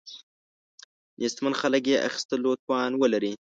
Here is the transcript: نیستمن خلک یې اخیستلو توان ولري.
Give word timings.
نیستمن 1.19 1.53
خلک 1.61 1.83
یې 1.91 1.97
اخیستلو 2.07 2.51
توان 2.63 2.91
ولري. 3.01 3.33